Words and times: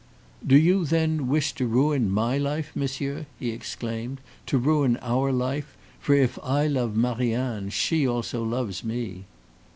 "Do 0.47 0.57
you, 0.57 0.83
then, 0.83 1.27
wish 1.27 1.53
to 1.53 1.67
ruin 1.67 2.09
my 2.09 2.35
life, 2.35 2.71
Monsieur?" 2.73 3.27
he 3.37 3.51
exclaimed; 3.51 4.19
"to 4.47 4.57
ruin 4.57 4.97
our 4.99 5.31
life; 5.31 5.77
for 5.99 6.15
if 6.15 6.39
I 6.41 6.65
love 6.65 6.95
Marie 6.97 7.35
Anne, 7.35 7.69
she 7.69 8.07
also 8.07 8.43
loves 8.43 8.83
me." 8.83 9.25